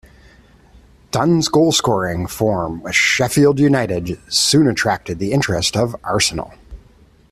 Dunne's 1.11 1.47
goalscoring 1.47 2.27
form 2.27 2.81
with 2.81 2.95
Sheffield 2.95 3.59
United 3.59 4.19
soon 4.33 4.67
attracted 4.67 5.19
the 5.19 5.31
interest 5.31 5.77
of 5.77 5.95
Arsenal. 6.03 6.55